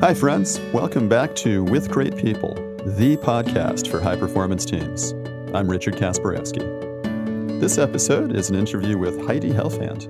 [0.00, 0.60] Hi, friends.
[0.72, 2.54] Welcome back to With Great People,
[2.84, 5.10] the podcast for high performance teams.
[5.52, 7.58] I'm Richard Kasperowski.
[7.58, 10.06] This episode is an interview with Heidi Helfand.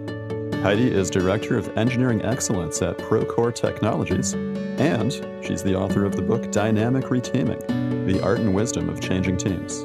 [0.60, 5.10] Heidi is Director of Engineering Excellence at Procore Technologies, and
[5.42, 9.84] she's the author of the book Dynamic Reteaming The Art and Wisdom of Changing Teams.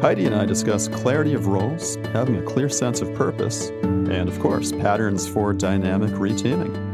[0.00, 4.38] Heidi and I discuss clarity of roles, having a clear sense of purpose, and of
[4.38, 6.85] course, patterns for dynamic reteaming.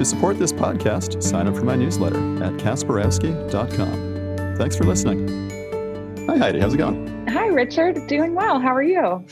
[0.00, 4.56] To support this podcast, sign up for my newsletter at kasperowski.com.
[4.56, 5.28] Thanks for listening.
[6.26, 6.58] Hi, Heidi.
[6.58, 7.28] How's it going?
[7.28, 8.06] Hi, Richard.
[8.06, 8.58] Doing well.
[8.58, 9.22] How are you?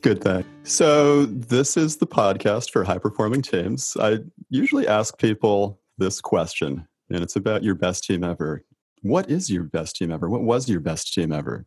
[0.00, 0.48] Good, thanks.
[0.62, 3.96] So, this is the podcast for high performing teams.
[3.98, 8.64] I usually ask people this question, and it's about your best team ever.
[9.00, 10.30] What is your best team ever?
[10.30, 11.66] What was your best team ever?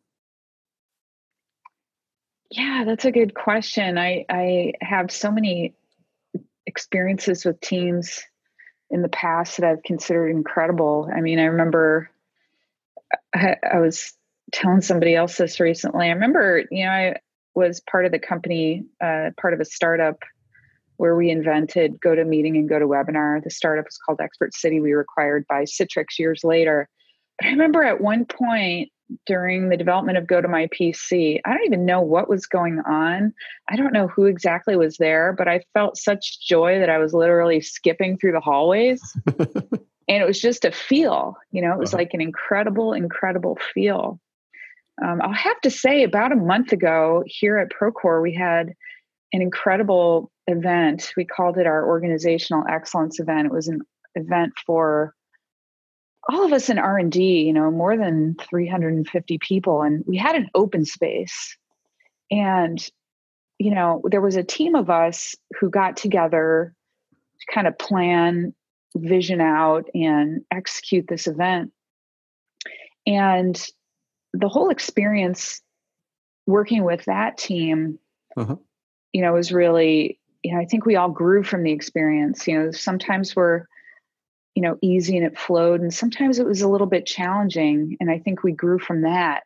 [2.51, 3.97] Yeah, that's a good question.
[3.97, 5.75] I, I have so many
[6.65, 8.23] experiences with teams
[8.89, 11.09] in the past that I've considered incredible.
[11.13, 12.09] I mean, I remember
[13.33, 14.13] I, I, was
[14.51, 16.07] telling somebody else this recently.
[16.07, 17.15] I remember, you know, I
[17.55, 20.19] was part of the company, uh, part of a startup
[20.97, 23.43] where we invented GoToMeeting and GoToWebinar.
[23.43, 24.81] The startup was called Expertcity.
[24.81, 26.87] We were acquired by Citrix years later.
[27.37, 28.89] But I remember at one point
[29.25, 31.39] during the development of GoToMyPC.
[31.45, 33.33] I don't even know what was going on.
[33.69, 37.13] I don't know who exactly was there, but I felt such joy that I was
[37.13, 39.01] literally skipping through the hallways.
[40.07, 42.01] and it was just a feel, you know, it was uh-huh.
[42.01, 44.19] like an incredible, incredible feel.
[45.03, 48.73] Um, I'll have to say, about a month ago here at Procore, we had
[49.33, 51.11] an incredible event.
[51.17, 53.47] We called it our organizational excellence event.
[53.47, 53.81] It was an
[54.15, 55.13] event for
[56.31, 60.49] all of us in r&d you know more than 350 people and we had an
[60.55, 61.57] open space.
[62.31, 62.83] And
[63.59, 66.73] you know there was a team of us who got together
[67.39, 68.53] to kind of plan
[68.95, 71.71] vision out and execute this event.
[73.05, 73.61] And
[74.33, 75.61] the whole experience
[76.47, 77.99] working with that team
[78.37, 78.55] uh-huh.
[79.13, 82.47] you know was really you know i think we all grew from the experience.
[82.47, 83.65] You know sometimes we're
[84.55, 88.09] you know easy and it flowed and sometimes it was a little bit challenging and
[88.09, 89.43] i think we grew from that.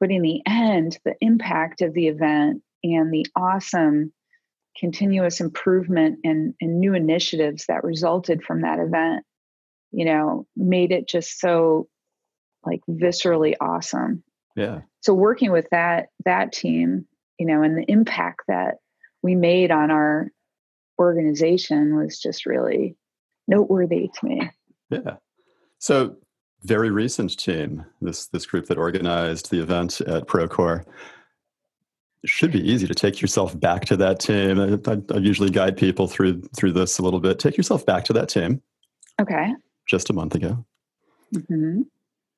[0.00, 4.12] But in the end the impact of the event and the awesome
[4.78, 9.24] continuous improvement and, and new initiatives that resulted from that event
[9.92, 11.88] you know made it just so
[12.64, 14.22] like viscerally awesome.
[14.56, 14.82] Yeah.
[15.02, 17.06] So working with that that team
[17.38, 18.76] you know and the impact that
[19.22, 20.30] we made on our
[20.98, 22.96] organization was just really
[23.46, 24.50] noteworthy to me.
[24.90, 25.16] Yeah.
[25.78, 26.16] So
[26.62, 30.84] very recent team, this this group that organized the event at Procore.
[32.22, 34.58] It should be easy to take yourself back to that team.
[34.58, 37.38] I, I, I usually guide people through through this a little bit.
[37.38, 38.62] Take yourself back to that team.
[39.20, 39.52] Okay.
[39.86, 40.64] Just a month ago.
[41.34, 41.82] Mm-hmm.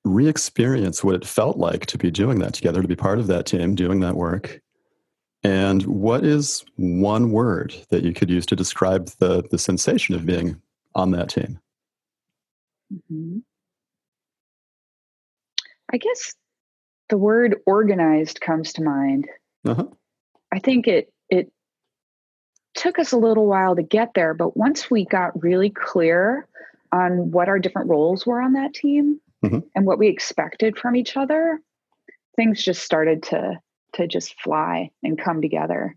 [0.04, 3.46] Re-experience what it felt like to be doing that together, to be part of that
[3.46, 4.60] team, doing that work.
[5.44, 10.26] And what is one word that you could use to describe the the sensation of
[10.26, 10.60] being
[10.96, 11.60] on that team?
[12.92, 13.38] Mm-hmm.
[15.92, 16.34] I guess
[17.10, 19.28] the word organized comes to mind.
[19.64, 19.86] Uh-huh.
[20.52, 21.52] I think it it
[22.74, 26.48] took us a little while to get there, but once we got really clear
[26.92, 29.58] on what our different roles were on that team mm-hmm.
[29.74, 31.60] and what we expected from each other,
[32.36, 33.60] things just started to
[33.94, 35.96] to just fly and come together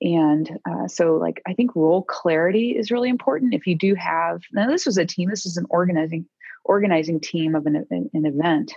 [0.00, 3.54] and uh, so like i think role clarity is really important.
[3.54, 6.26] If you do have now this was a team this is an organizing
[6.64, 8.74] organizing team of an, an event.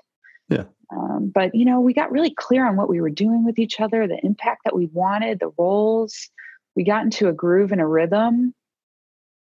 [0.48, 0.66] Yeah.
[0.92, 3.80] Um, but you know we got really clear on what we were doing with each
[3.80, 6.30] other the impact that we wanted the roles.
[6.76, 8.54] We got into a groove and a rhythm.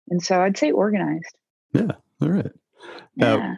[0.09, 1.35] And so i'd say organized.
[1.73, 1.91] Yeah.
[2.21, 2.51] All right.
[3.15, 3.55] Now yeah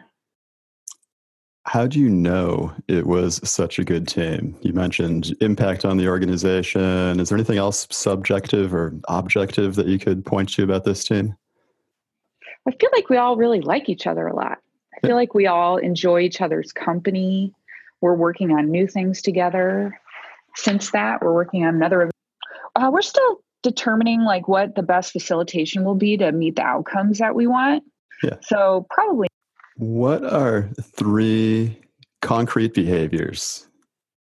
[1.68, 4.56] how do you know it was such a good team?
[4.62, 7.20] You mentioned impact on the organization.
[7.20, 11.36] Is there anything else subjective or objective that you could point to about this team?
[12.66, 14.58] I feel like we all really like each other a lot.
[14.96, 17.52] I feel like we all enjoy each other's company.
[18.00, 20.00] We're working on new things together.
[20.56, 22.10] Since that, we're working on another.
[22.76, 27.18] Uh, we're still determining like what the best facilitation will be to meet the outcomes
[27.18, 27.84] that we want.
[28.22, 28.36] Yeah.
[28.40, 29.28] So probably
[29.78, 31.80] what are three
[32.20, 33.68] concrete behaviors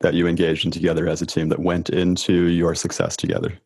[0.02, 3.58] that you engaged in together as a team that went into your success together?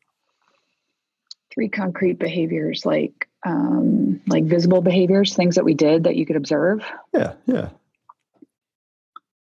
[1.52, 6.36] Three concrete behaviors, like um, like visible behaviors, things that we did that you could
[6.36, 6.84] observe.
[7.12, 7.70] Yeah, yeah.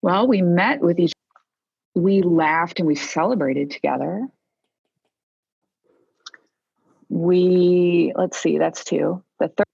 [0.00, 1.12] Well, we met with each.
[1.94, 4.28] We laughed and we celebrated together.
[7.08, 9.24] We let's see, that's two.
[9.40, 9.66] The third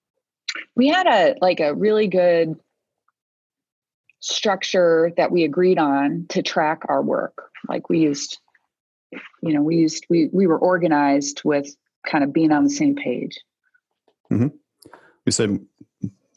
[0.76, 2.56] we had a like a really good
[4.20, 7.50] structure that we agreed on to track our work.
[7.68, 8.38] Like we used,
[9.42, 11.74] you know, we used we we were organized with
[12.06, 13.38] kind of being on the same page.
[14.32, 14.48] Mm-hmm.
[15.26, 15.58] We say,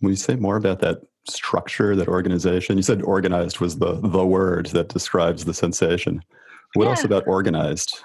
[0.02, 2.78] you say more about that structure, that organization?
[2.78, 6.22] You said organized was the the word that describes the sensation.
[6.74, 6.90] What yeah.
[6.92, 8.04] else about organized?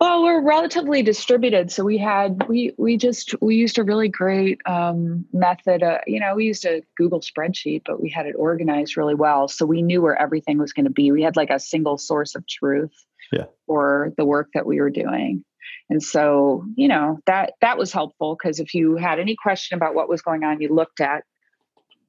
[0.00, 4.58] Well, we're relatively distributed, so we had we we just we used a really great
[4.64, 5.82] um, method.
[5.82, 9.46] Uh, you know, we used a Google spreadsheet, but we had it organized really well,
[9.46, 11.12] so we knew where everything was going to be.
[11.12, 12.94] We had like a single source of truth
[13.30, 13.44] yeah.
[13.66, 15.44] for the work that we were doing,
[15.90, 19.94] and so you know that that was helpful because if you had any question about
[19.94, 21.24] what was going on, you looked at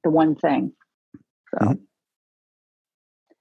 [0.06, 0.72] the one thing.
[1.60, 1.66] So.
[1.66, 1.84] Mm-hmm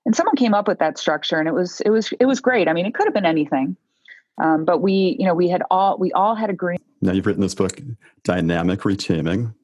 [0.06, 2.69] and someone came up with that structure and it was it was it was great
[2.69, 3.76] i mean it could have been anything
[4.40, 6.82] um, but we, you know, we had all we all had agreement.
[7.00, 7.81] Now you've written this book,
[8.25, 9.54] Dynamic Reteaming.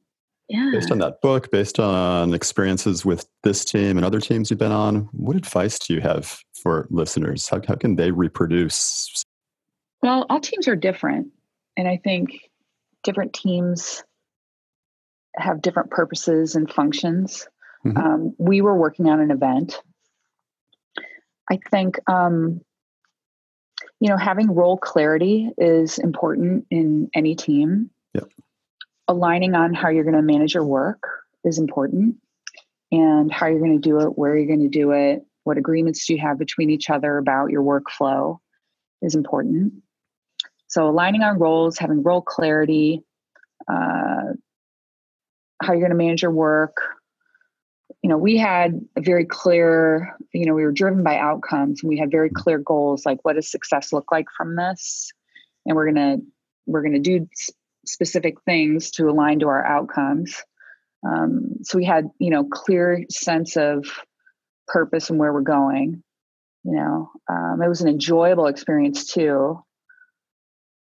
[0.49, 0.69] Yeah.
[0.71, 4.71] Based on that book, based on experiences with this team and other teams you've been
[4.71, 7.49] on, what advice do you have for listeners?
[7.49, 9.25] How, how can they reproduce?
[10.01, 11.27] Well, all teams are different.
[11.75, 12.49] And I think
[13.03, 14.03] different teams
[15.35, 17.45] have different purposes and functions.
[17.85, 17.97] Mm-hmm.
[17.97, 19.81] Um, we were working on an event.
[21.51, 22.61] I think um,
[23.99, 27.89] you know, having role clarity is important in any team.
[28.13, 28.29] Yep.
[29.07, 31.01] Aligning on how you're going to manage your work
[31.43, 32.17] is important
[32.91, 36.05] and how you're going to do it, where you're going to do it, what agreements
[36.05, 38.39] do you have between each other about your workflow
[39.01, 39.73] is important.
[40.67, 43.03] So, aligning on roles, having role clarity,
[43.67, 44.33] uh,
[45.61, 46.77] how you're going to manage your work,
[48.03, 51.89] you know, we had a very clear, you know, we were driven by outcomes and
[51.89, 55.11] we had very clear goals like what does success look like from this?
[55.65, 56.25] And we're going to
[56.67, 57.27] we're going to do
[57.85, 60.43] specific things to align to our outcomes.
[61.05, 63.85] Um, so we had, you know, clear sense of
[64.67, 66.03] purpose and where we're going.
[66.63, 69.63] You know, um, it was an enjoyable experience too.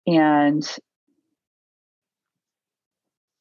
[0.07, 0.67] And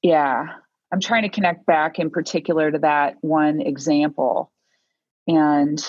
[0.02, 0.56] yeah,
[0.90, 4.50] I'm trying to connect back in particular to that one example.
[5.26, 5.82] And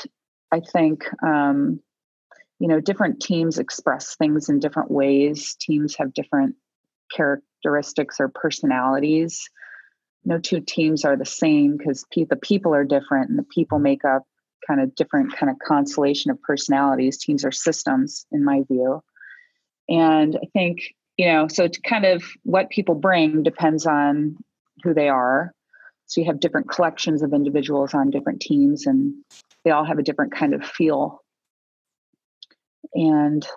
[0.51, 1.79] I think, um,
[2.59, 5.55] you know, different teams express things in different ways.
[5.59, 6.55] Teams have different
[7.11, 9.49] characteristics or personalities.
[10.25, 13.79] No two teams are the same because pe- the people are different and the people
[13.79, 14.23] make up
[14.67, 17.17] kind of different kind of constellation of personalities.
[17.17, 19.01] Teams are systems, in my view.
[19.87, 20.79] And I think,
[21.17, 24.37] you know, so to kind of what people bring depends on
[24.83, 25.53] who they are.
[26.05, 29.13] So you have different collections of individuals on different teams, and
[29.63, 31.21] they all have a different kind of feel.
[32.95, 33.47] And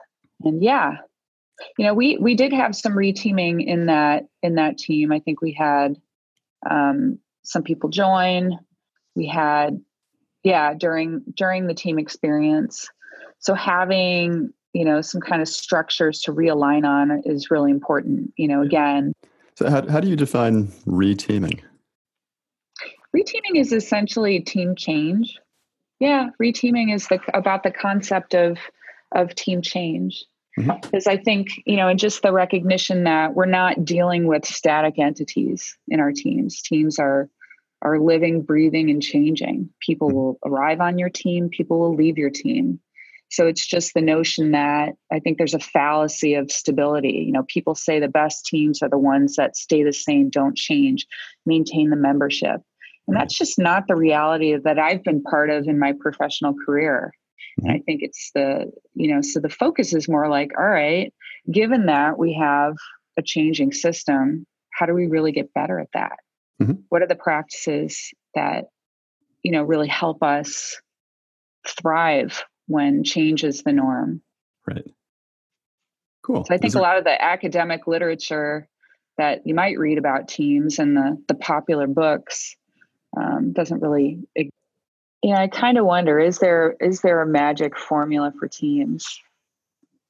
[0.45, 0.99] and yeah,
[1.79, 5.13] you know, we we did have some reteaming in that in that team.
[5.13, 5.97] I think we had
[6.69, 8.59] um, some people join.
[9.17, 9.81] We had
[10.45, 12.89] yeah during during the team experience.
[13.39, 18.35] So having you know some kind of structures to realign on is really important.
[18.37, 19.15] You know, again
[19.57, 21.61] so, how, how do you define reteaming?
[23.15, 25.39] Reteaming is essentially team change.
[26.01, 28.59] Yeah, reteaming is the, about the concept of
[29.15, 30.25] of team change.
[30.57, 31.11] Because mm-hmm.
[31.11, 35.77] I think, you know, and just the recognition that we're not dealing with static entities
[35.89, 36.61] in our teams.
[36.61, 37.29] Teams are
[37.83, 39.69] are living, breathing, and changing.
[39.81, 40.17] People mm-hmm.
[40.17, 42.81] will arrive on your team, people will leave your team.
[43.33, 47.25] So it's just the notion that I think there's a fallacy of stability.
[47.27, 50.55] You know, people say the best teams are the ones that stay the same, don't
[50.55, 51.07] change,
[51.47, 52.61] maintain the membership.
[53.09, 57.11] And that's just not the reality that I've been part of in my professional career.
[57.63, 61.11] And I think it's the, you know, so the focus is more like, all right,
[61.51, 62.75] given that we have
[63.17, 66.19] a changing system, how do we really get better at that?
[66.63, 66.83] Mm-hmm.
[66.91, 68.67] What are the practices that,
[69.43, 70.79] you know, really help us
[71.67, 74.23] thrive when change is the norm.
[74.67, 74.91] Right.
[76.23, 76.45] Cool.
[76.45, 78.69] So I think a lot of the academic literature
[79.19, 82.57] that you might read about teams and the the popular books
[83.17, 84.21] um, doesn't really.
[85.23, 89.21] Yeah, I kind of wonder is there is there a magic formula for teams?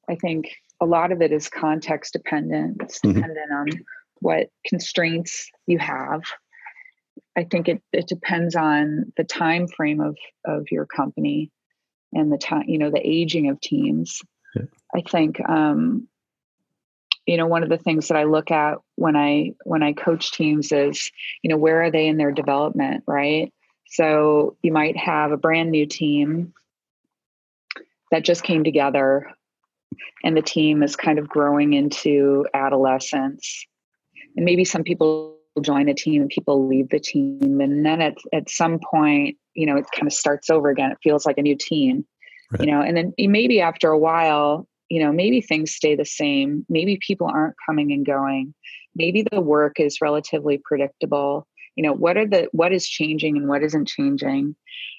[0.08, 0.50] I think
[0.80, 2.78] a lot of it is context dependent.
[2.82, 3.14] It's mm-hmm.
[3.14, 3.66] dependent on
[4.20, 6.22] what constraints you have.
[7.36, 11.50] I think it, it depends on the time frame of of your company
[12.12, 14.22] and the time, you know, the aging of teams.
[14.54, 14.62] Yeah.
[14.94, 16.08] I think, um,
[17.26, 20.32] you know, one of the things that I look at when I when I coach
[20.32, 21.10] teams is,
[21.42, 23.52] you know, where are they in their development, right?
[23.86, 26.52] So you might have a brand new team
[28.10, 29.30] that just came together,
[30.24, 33.66] and the team is kind of growing into adolescence,
[34.36, 38.14] and maybe some people join a team and people leave the team and then at,
[38.32, 40.90] at some point you know it kind of starts over again.
[40.92, 42.04] It feels like a new team
[42.52, 42.60] right.
[42.60, 46.66] you know and then maybe after a while you know maybe things stay the same.
[46.68, 48.54] Maybe people aren't coming and going.
[48.94, 51.46] Maybe the work is relatively predictable.
[51.76, 54.54] You know what are the what is changing and what isn't changing?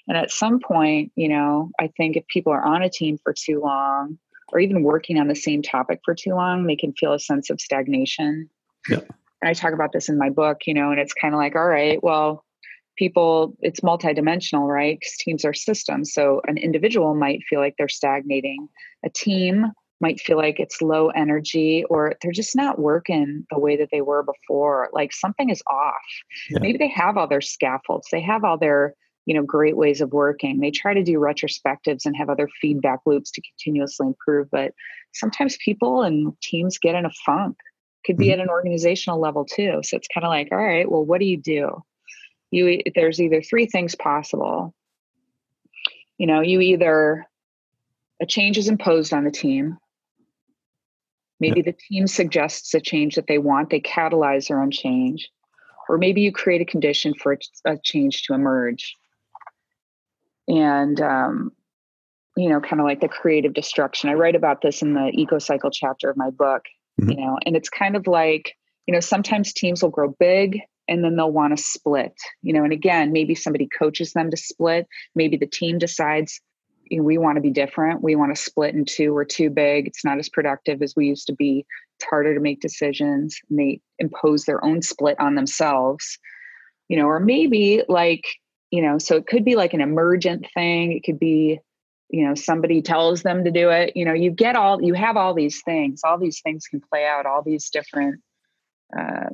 [0.08, 3.32] And at some point you know i think if people are on a team for
[3.32, 4.18] too long
[4.52, 7.50] or even working on the same topic for too long they can feel a sense
[7.50, 8.48] of stagnation.
[8.88, 8.98] Yeah.
[8.98, 11.56] and i talk about this in my book you know and it's kind of like
[11.56, 12.44] all right well
[12.96, 14.98] people it's multidimensional right?
[14.98, 16.12] Because teams are systems.
[16.12, 18.68] So an individual might feel like they're stagnating.
[19.04, 23.76] A team might feel like it's low energy or they're just not working the way
[23.76, 24.88] that they were before.
[24.92, 25.94] Like something is off.
[26.50, 26.58] Yeah.
[26.60, 28.08] maybe they have all their scaffolds.
[28.10, 28.94] They have all their
[29.26, 30.60] you know great ways of working.
[30.60, 34.72] They try to do retrospectives and have other feedback loops to continuously improve but
[35.14, 37.56] sometimes people and teams get in a funk.
[38.04, 38.32] Could be mm-hmm.
[38.34, 39.80] at an organizational level too.
[39.82, 41.82] So it's kind of like all right well what do you do
[42.54, 44.74] you there's either three things possible.
[46.18, 47.26] You know you either
[48.22, 49.78] a change is imposed on the team.
[51.40, 55.28] Maybe the team suggests a change that they want they catalyze their own change.
[55.88, 58.94] Or maybe you create a condition for a change to emerge.
[60.48, 61.52] And um,
[62.36, 64.10] you know kind of like the creative destruction.
[64.10, 66.62] I write about this in the eco cycle chapter of my book
[67.00, 67.10] mm-hmm.
[67.10, 68.56] you know and it's kind of like
[68.86, 72.64] you know sometimes teams will grow big and then they'll want to split you know
[72.64, 76.40] and again maybe somebody coaches them to split maybe the team decides
[76.90, 79.50] you know, we want to be different we want to split in two we're too
[79.50, 81.64] big it's not as productive as we used to be
[81.96, 86.18] it's harder to make decisions and they impose their own split on themselves
[86.88, 88.24] you know or maybe like
[88.70, 91.58] you know so it could be like an emergent thing it could be
[92.10, 95.16] you know somebody tells them to do it you know you get all you have
[95.16, 98.20] all these things all these things can play out all these different
[98.96, 99.30] uh,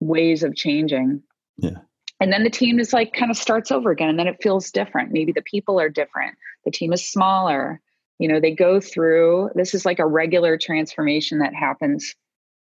[0.00, 1.22] ways of changing.
[1.56, 1.78] Yeah.
[2.20, 4.70] And then the team is like kind of starts over again and then it feels
[4.70, 5.12] different.
[5.12, 6.36] Maybe the people are different.
[6.64, 7.80] The team is smaller.
[8.18, 12.16] You know they go through this is like a regular transformation that happens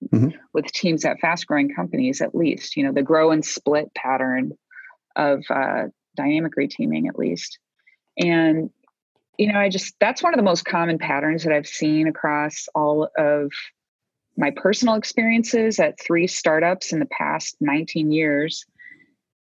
[0.04, 0.36] mm-hmm.
[0.52, 4.52] with teams at fast growing companies at least you know the grow and split pattern
[5.16, 7.58] of uh, dynamic reteaming at least.
[8.18, 8.68] And
[9.38, 12.68] you know i just that's one of the most common patterns that i've seen across
[12.74, 13.50] all of
[14.36, 18.64] my personal experiences at three startups in the past 19 years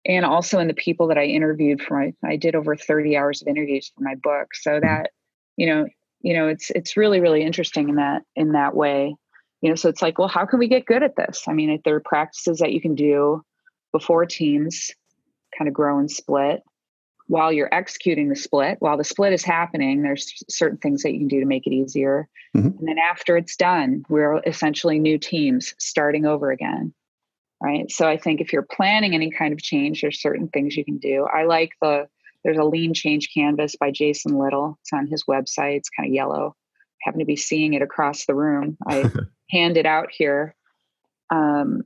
[0.06, 3.42] and also in the people that i interviewed for my i did over 30 hours
[3.42, 4.54] of interviews for my book.
[4.56, 4.86] So mm-hmm.
[4.86, 5.12] that
[5.58, 5.88] you know
[6.22, 9.16] you know it's it's really really interesting in that in that way.
[9.62, 11.44] You know so it's like well how can we get good at this?
[11.48, 13.44] I mean if there are practices that you can do
[13.92, 14.92] before teams
[15.58, 16.64] kind of grow and split
[17.28, 21.20] while you're executing the split while the split is happening there's certain things that you
[21.20, 22.28] can do to make it easier.
[22.56, 22.78] Mm-hmm.
[22.80, 26.94] and then after it's done we're essentially new teams starting over again
[27.62, 27.90] right?
[27.90, 30.98] So i think if you're planning any kind of change there's certain things you can
[30.98, 31.28] do.
[31.34, 32.08] I like the
[32.44, 34.78] there's a lean change canvas by jason little.
[34.82, 35.78] It's on his website.
[35.78, 36.56] It's kind of yellow.
[36.58, 38.78] I happen to be seeing it across the room.
[38.88, 39.10] I
[39.50, 40.56] hand it out here.
[41.30, 41.84] Um,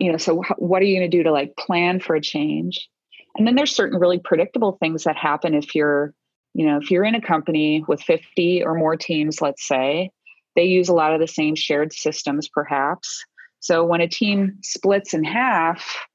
[0.00, 2.88] you know so what are you going to do to like plan for a change
[3.36, 6.14] and then there's certain really predictable things that happen if you're,
[6.54, 10.10] you know, if you're in a company with 50 or more teams, let's say,
[10.54, 13.24] they use a lot of the same shared systems perhaps.
[13.60, 16.06] So when a team splits in half,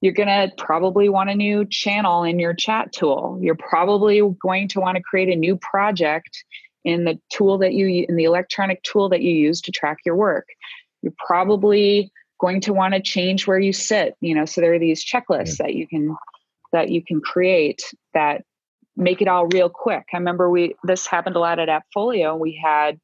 [0.00, 3.38] you're going to probably want a new channel in your chat tool.
[3.40, 6.44] You're probably going to want to create a new project
[6.84, 10.16] in the tool that you in the electronic tool that you use to track your
[10.16, 10.48] work.
[11.02, 14.78] You're probably going to want to change where you sit, you know, so there are
[14.78, 16.16] these checklists that you can
[16.72, 17.82] that you can create
[18.14, 18.42] that
[18.96, 20.04] make it all real quick.
[20.12, 22.38] I remember we this happened a lot at Appfolio.
[22.38, 22.98] We had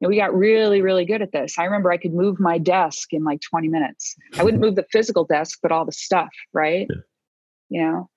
[0.00, 1.58] you know, we got really, really good at this.
[1.58, 4.16] I remember I could move my desk in like 20 minutes.
[4.38, 6.86] I wouldn't move the physical desk, but all the stuff, right?
[6.88, 6.96] Yeah.
[7.68, 8.10] You know,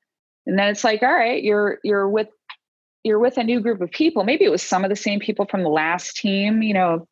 [0.46, 2.30] and then it's like, all right, you're you're with
[3.04, 4.24] you're with a new group of people.
[4.24, 7.08] Maybe it was some of the same people from the last team, you know,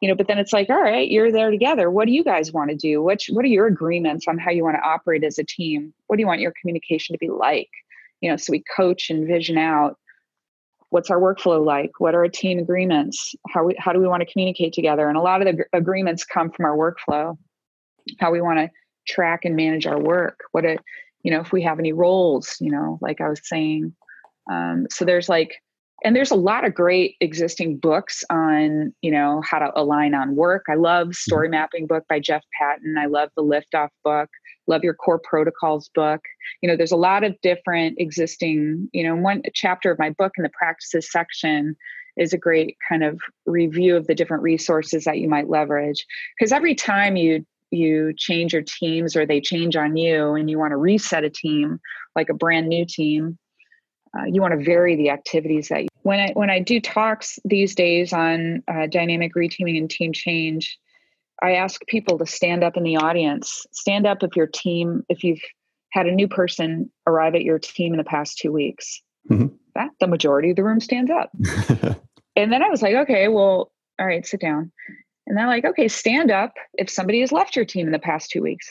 [0.00, 1.90] you know but then it's like all right you're there together.
[1.90, 3.02] What do you guys want to do?
[3.02, 5.92] What what are your agreements on how you want to operate as a team?
[6.06, 7.70] What do you want your communication to be like?
[8.20, 9.98] You know so we coach and vision out
[10.90, 11.90] what's our workflow like?
[11.98, 13.34] What are our team agreements?
[13.50, 15.08] How we how do we want to communicate together?
[15.08, 17.36] And a lot of the agreements come from our workflow.
[18.20, 18.70] How we want to
[19.08, 20.40] track and manage our work.
[20.52, 20.80] What it
[21.26, 23.92] you know if we have any roles you know like i was saying
[24.48, 25.60] um, so there's like
[26.04, 30.36] and there's a lot of great existing books on you know how to align on
[30.36, 30.66] work.
[30.68, 31.12] I love mm-hmm.
[31.12, 32.96] story mapping book by jeff patton.
[32.98, 34.28] I love the liftoff book.
[34.66, 36.20] Love your core protocols book.
[36.62, 40.32] You know there's a lot of different existing you know one chapter of my book
[40.36, 41.76] in the practices section
[42.16, 46.06] is a great kind of review of the different resources that you might leverage.
[46.38, 50.58] Because every time you you change your teams or they change on you and you
[50.58, 51.80] want to reset a team
[52.14, 53.36] like a brand new team
[54.16, 57.38] uh, you want to vary the activities that you, when i when i do talks
[57.44, 60.78] these days on uh, dynamic reteaming and team change
[61.42, 65.24] i ask people to stand up in the audience stand up if your team if
[65.24, 65.42] you've
[65.90, 69.54] had a new person arrive at your team in the past two weeks mm-hmm.
[69.74, 71.30] that the majority of the room stands up
[72.36, 74.70] and then i was like okay well all right sit down
[75.26, 78.30] and they're like, okay, stand up if somebody has left your team in the past
[78.30, 78.70] two weeks.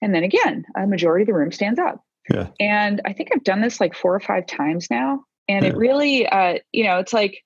[0.00, 2.02] And then again, a majority of the room stands up.
[2.30, 2.48] Yeah.
[2.58, 5.24] And I think I've done this like four or five times now.
[5.48, 5.70] And yeah.
[5.70, 7.42] it really, uh, you know, it's like,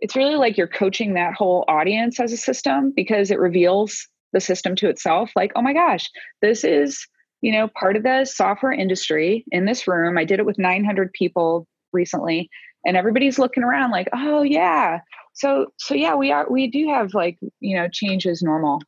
[0.00, 4.40] it's really like you're coaching that whole audience as a system because it reveals the
[4.40, 5.30] system to itself.
[5.34, 6.08] Like, oh my gosh,
[6.42, 7.06] this is,
[7.40, 10.18] you know, part of the software industry in this room.
[10.18, 12.50] I did it with 900 people recently
[12.86, 15.00] and everybody's looking around like, oh yeah,
[15.38, 18.80] so so yeah we are we do have like you know change is normal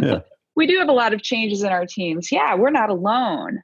[0.00, 0.20] yeah.
[0.56, 3.60] we do have a lot of changes in our teams yeah we're not alone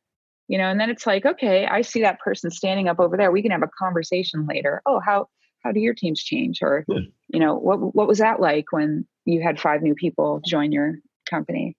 [0.49, 3.31] you know and then it's like okay i see that person standing up over there.
[3.31, 4.83] We can have a conversation later.
[4.87, 5.29] Oh how
[5.63, 6.61] how do your teams change?
[6.63, 7.01] Or yeah.
[7.29, 10.99] you know what what was that like when you had five new people join your
[11.29, 11.77] company?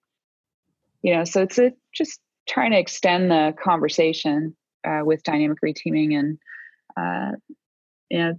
[1.02, 6.18] You know so it's a, just trying to extend the conversation uh, with dynamic reteaming
[6.18, 6.38] and
[6.96, 7.36] uh,
[8.10, 8.34] you know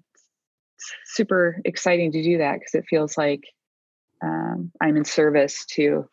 [1.06, 3.44] super exciting to do that because it feels like
[4.22, 6.08] um, I'm in service to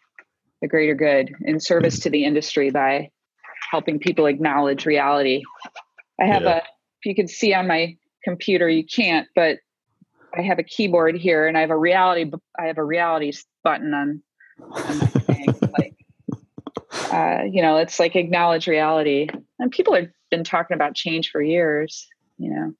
[0.60, 3.10] the greater good, in service to the industry by
[3.74, 5.42] helping people acknowledge reality.
[6.20, 6.48] I have yeah.
[6.48, 9.58] a, if you can see on my computer, you can't, but
[10.32, 13.32] I have a keyboard here and I have a reality, I have a reality
[13.64, 14.22] button on,
[14.60, 15.46] on my thing.
[15.76, 15.96] like,
[17.12, 19.26] uh, you know, it's like acknowledge reality.
[19.58, 22.06] And people have been talking about change for years,
[22.38, 22.72] you know.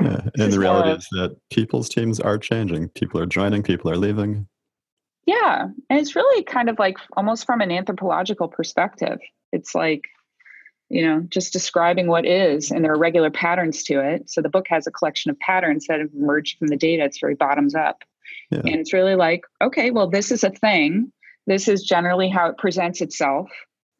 [0.00, 2.90] Yeah, and the reality is that people's teams are changing.
[2.90, 4.46] People are joining, people are leaving.
[5.26, 9.18] Yeah, and it's really kind of like almost from an anthropological perspective.
[9.52, 10.02] It's like,
[10.88, 14.30] you know, just describing what is, and there are regular patterns to it.
[14.30, 17.04] So the book has a collection of patterns that have emerged from the data.
[17.04, 18.04] It's very bottoms up.
[18.50, 18.60] Yeah.
[18.60, 21.12] And it's really like, okay, well, this is a thing.
[21.46, 23.50] This is generally how it presents itself.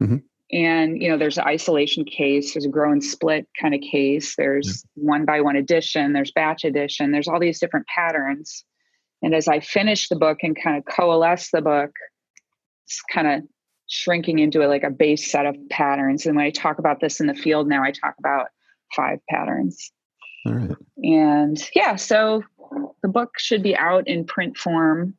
[0.03, 0.17] Mm-hmm
[0.53, 4.37] and you know there's an isolation case there's a grow and split kind of case
[4.37, 5.03] there's yeah.
[5.09, 8.65] one by one addition there's batch addition there's all these different patterns
[9.23, 11.91] and as i finish the book and kind of coalesce the book
[12.87, 13.43] it's kind of
[13.89, 17.21] shrinking into a, like a base set of patterns and when i talk about this
[17.21, 18.47] in the field now i talk about
[18.95, 19.93] five patterns
[20.47, 22.43] all right and yeah so
[23.03, 25.15] the book should be out in print form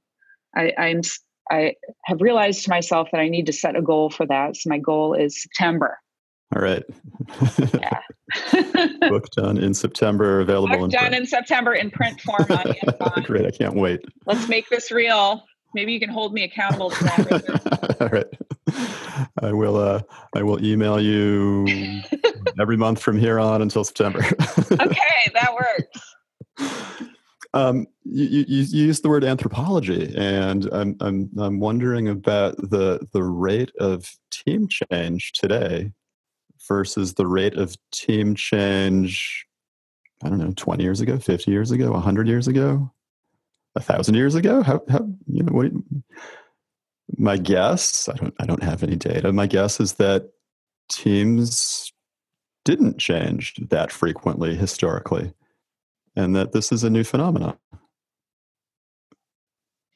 [0.56, 1.02] I, i'm
[1.50, 1.76] I
[2.06, 4.56] have realized to myself that I need to set a goal for that.
[4.56, 5.98] So my goal is September.
[6.56, 6.84] All right.
[7.74, 8.00] yeah.
[9.10, 11.16] Book done in September, available Book in done print.
[11.16, 13.24] in September in print form on Amazon.
[13.24, 13.46] Great.
[13.46, 14.02] I can't wait.
[14.26, 15.44] Let's make this real.
[15.74, 17.98] Maybe you can hold me accountable to that.
[18.02, 18.26] All right.
[19.42, 20.02] I will uh
[20.36, 22.02] I will email you
[22.60, 24.20] every month from here on until September.
[24.72, 26.16] okay, that works.
[27.54, 33.08] Um, you, you, you used the word anthropology, and I'm, I'm, I'm wondering about the,
[33.14, 35.92] the rate of team change today
[36.68, 39.48] versus the rate of team change,
[40.24, 42.92] I don't know, 20 years ago, 50 years ago, 100 years ago,
[43.78, 44.62] a thousand years ago?
[44.62, 45.72] How, how you know, what,
[47.18, 49.32] my guess, I don't, I don't have any data.
[49.32, 50.30] My guess is that
[50.90, 51.92] teams
[52.66, 55.34] didn't change that frequently historically
[56.16, 57.58] and that this is a new phenomenon?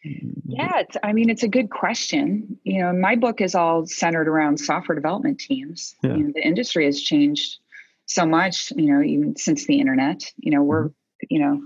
[0.03, 2.57] Yeah, I mean, it's a good question.
[2.63, 5.95] You know, my book is all centered around software development teams.
[6.03, 6.15] Yeah.
[6.15, 7.59] You know, the industry has changed
[8.07, 10.23] so much, you know, even since the internet.
[10.37, 11.27] You know, we're, mm-hmm.
[11.29, 11.61] you know,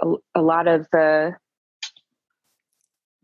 [0.00, 1.36] a, a lot of the,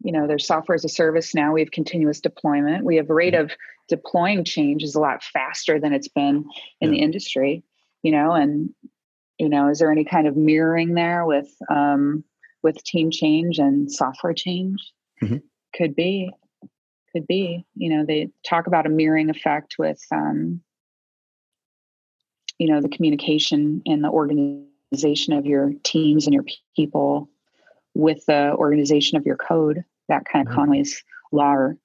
[0.03, 1.53] you know, there's software as a service now.
[1.53, 2.85] We have continuous deployment.
[2.85, 3.45] We have rate mm-hmm.
[3.45, 3.53] of
[3.89, 6.45] deploying change is a lot faster than it's been
[6.81, 6.99] in yeah.
[6.99, 7.63] the industry,
[8.03, 8.71] you know, and
[9.39, 12.25] you know is there any kind of mirroring there with um,
[12.63, 15.39] with team change and software change mm-hmm.
[15.75, 16.31] could be
[17.13, 20.61] could be you know they talk about a mirroring effect with um,
[22.59, 26.45] you know the communication and the organization of your teams and your
[26.77, 27.29] people
[27.95, 30.61] with the organization of your code that kind of mm-hmm.
[30.61, 31.03] conway's
[31.33, 31.77] law or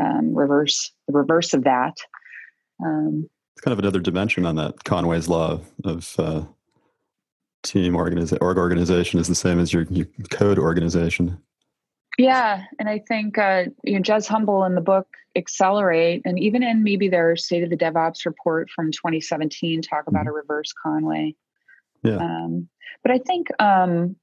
[0.00, 1.96] um, reverse the reverse of that
[2.84, 6.42] um, it's kind of another dimension on that conway's law of uh,
[7.62, 11.38] team organization org organization is the same as your, your code organization.
[12.18, 16.62] Yeah, and I think uh, you know Jez Humble in the book Accelerate, and even
[16.62, 20.28] in maybe their State of the DevOps report from 2017, talk about mm-hmm.
[20.28, 21.34] a reverse Conway.
[22.02, 22.16] Yeah.
[22.16, 22.68] Um,
[23.02, 24.16] but I think um,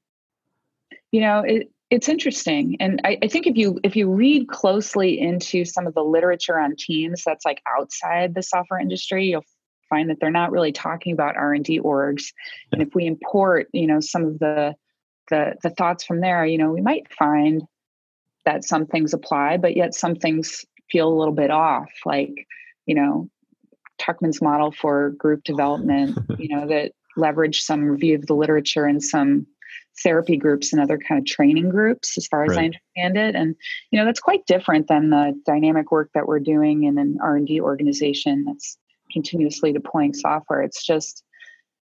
[1.12, 2.76] you know it, it's interesting.
[2.78, 6.58] And I, I, think if you if you read closely into some of the literature
[6.58, 9.44] on teams that's like outside the software industry you'll
[9.88, 12.26] find that they're not really talking about r&d orgs.
[12.72, 14.74] And if we import you know some of the
[15.30, 17.62] the the thoughts from there you know we might find
[18.44, 21.90] that some things apply but yet some things feel a little bit off.
[22.06, 22.46] Like
[22.86, 23.28] you know
[23.98, 29.02] tuckman's model for group development you know that leverage some review of the literature and
[29.02, 29.46] some
[30.02, 32.58] therapy groups and other kind of training groups as far as right.
[32.58, 33.54] i understand it and
[33.90, 37.60] you know that's quite different than the dynamic work that we're doing in an r&d
[37.60, 38.78] organization that's
[39.12, 41.24] continuously deploying software it's just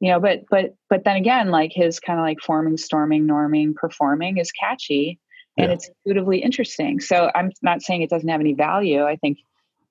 [0.00, 3.74] you know but but but then again like his kind of like forming storming norming
[3.74, 5.18] performing is catchy
[5.56, 5.74] and yeah.
[5.74, 9.38] it's intuitively interesting so i'm not saying it doesn't have any value i think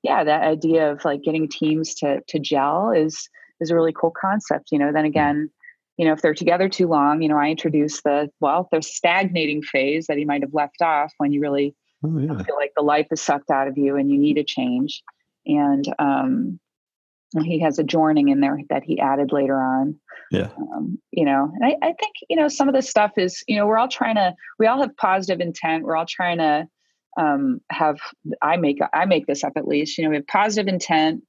[0.04, 3.30] yeah that idea of like getting teams to to gel is
[3.62, 5.50] is a really cool concept you know then again
[5.98, 9.62] you know if they're together too long you know i introduce the well the stagnating
[9.62, 12.44] phase that he might have left off when you really oh, yeah.
[12.44, 15.04] feel like the life is sucked out of you and you need a change
[15.46, 16.60] and um
[17.40, 19.96] he has a joining in there that he added later on.
[20.32, 20.50] Yeah.
[20.58, 23.56] Um, you know, and I, I think, you know, some of this stuff is, you
[23.56, 25.84] know, we're all trying to, we all have positive intent.
[25.84, 26.68] We're all trying to
[27.18, 28.00] um, have,
[28.42, 31.24] I make, I make this up at least, you know, we have positive intent,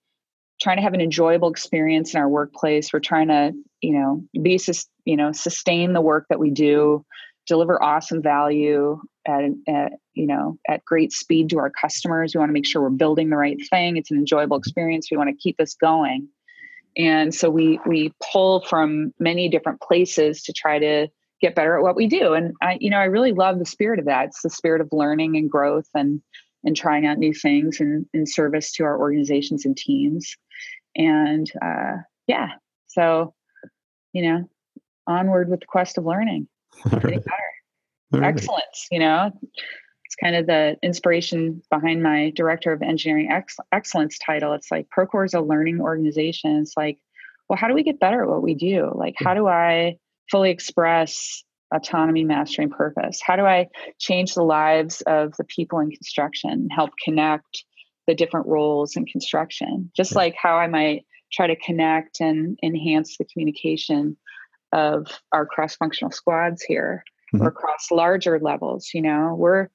[0.62, 2.92] trying to have an enjoyable experience in our workplace.
[2.92, 4.60] We're trying to, you know, be,
[5.04, 7.04] you know, sustain the work that we do,
[7.46, 12.34] deliver awesome value at, at you know at great speed to our customers.
[12.34, 13.96] We want to make sure we're building the right thing.
[13.96, 15.08] It's an enjoyable experience.
[15.10, 16.28] We want to keep this going.
[16.96, 21.08] And so we we pull from many different places to try to
[21.40, 22.34] get better at what we do.
[22.34, 24.26] And i you know i really love the spirit of that.
[24.26, 26.22] It's the spirit of learning and growth and
[26.64, 30.36] and trying out new things in, in service to our organizations and teams
[30.96, 31.96] and uh,
[32.26, 32.48] yeah
[32.86, 33.34] so
[34.12, 34.48] you know
[35.06, 36.46] onward with the quest of learning
[36.92, 37.22] right.
[38.12, 39.30] excellence you know
[40.12, 44.52] it's kind of the inspiration behind my director of engineering ex- excellence title.
[44.52, 46.58] It's like Procore is a learning organization.
[46.60, 46.98] It's like,
[47.48, 48.92] well, how do we get better at what we do?
[48.94, 49.96] Like, how do I
[50.30, 51.42] fully express
[51.74, 53.20] autonomy, mastery, and purpose?
[53.24, 57.64] How do I change the lives of the people in construction, help connect
[58.06, 59.90] the different roles in construction?
[59.96, 64.16] Just like how I might try to connect and enhance the communication
[64.72, 67.04] of our cross-functional squads here
[67.34, 67.44] mm-hmm.
[67.44, 68.90] or across larger levels.
[68.94, 69.68] You know, we're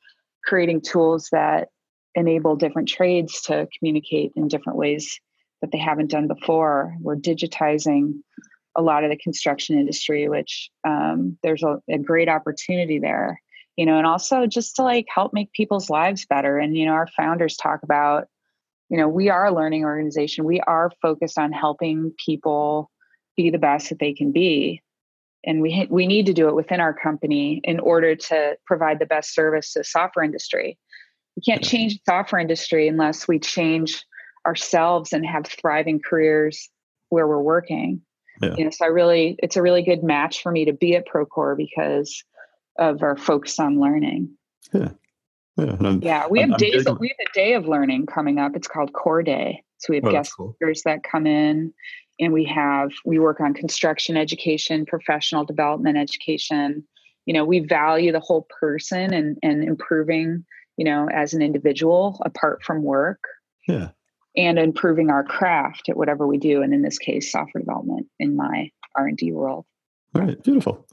[0.46, 1.70] creating tools that
[2.16, 5.20] enable different trades to communicate in different ways
[5.62, 6.96] that they haven't done before.
[7.00, 8.20] We're digitizing
[8.78, 13.42] a lot of the construction industry, which um, there's a, a great opportunity there,
[13.76, 16.58] you know, and also just to like help make people's lives better.
[16.58, 18.28] And, you know, our founders talk about,
[18.90, 20.46] you know, we are a learning organization.
[20.46, 22.92] We are focused on helping people
[23.36, 24.82] be the best that they can be
[25.48, 29.06] and we we need to do it within our company in order to provide the
[29.06, 30.78] best service to the software industry.
[31.36, 34.04] We can't change the software industry unless we change
[34.46, 36.70] ourselves and have thriving careers
[37.10, 38.02] where we're working.
[38.42, 38.56] Yeah.
[38.58, 41.08] You know, so I really it's a really good match for me to be at
[41.08, 42.24] Procore because
[42.78, 44.30] of our focus on learning.
[44.74, 44.90] Yeah.
[45.58, 46.86] Yeah, yeah we have I'm, days.
[47.00, 48.56] we have a day of learning coming up.
[48.56, 49.64] It's called Core Day.
[49.80, 50.54] So we have oh, guest cool.
[50.54, 51.74] speakers that come in
[52.20, 56.84] and we have we work on construction education professional development education
[57.26, 60.44] you know we value the whole person and and improving
[60.78, 63.24] you know as an individual apart from work
[63.68, 63.90] yeah
[64.38, 68.36] and improving our craft at whatever we do and in this case software development in
[68.36, 69.66] my r&d world
[70.16, 70.86] all right beautiful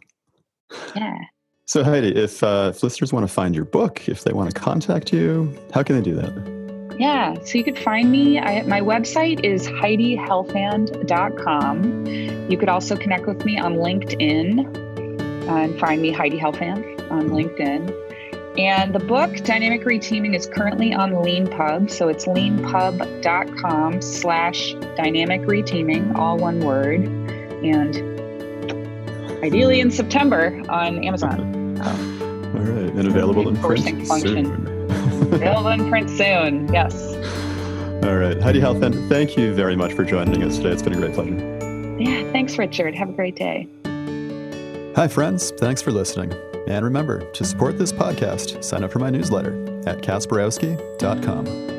[0.96, 1.18] yeah
[1.66, 4.61] so heidi if, uh, if listeners want to find your book if they want to
[4.61, 6.54] contact you how can they do that
[6.98, 8.38] yeah, so you could find me.
[8.38, 12.07] I, my website is HeidiHelfand.com.
[12.48, 17.30] You could also connect with me on LinkedIn uh, and find me Heidi Helfand on
[17.30, 18.04] LinkedIn.
[18.57, 21.90] And the book, Dynamic Reteaming, is currently on LeanPub.
[21.90, 27.01] So it's leanpub.com slash dynamic reteaming, all one word.
[27.64, 27.97] And
[29.43, 31.40] ideally in September on Amazon.
[31.81, 32.93] All right.
[32.95, 34.71] And available in print soon.
[35.35, 36.73] Available in print soon.
[36.73, 36.95] Yes.
[38.05, 38.40] All right.
[38.40, 40.71] Heidi Helfand, thank you very much for joining us today.
[40.71, 41.97] It's been a great pleasure.
[41.99, 42.31] Yeah.
[42.31, 42.95] Thanks, Richard.
[42.95, 43.67] Have a great day.
[44.95, 45.51] Hi, friends.
[45.59, 46.33] Thanks for listening.
[46.66, 49.53] And remember, to support this podcast, sign up for my newsletter
[49.87, 51.74] at kasperowski.com.